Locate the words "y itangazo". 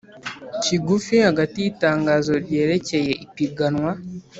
1.63-2.33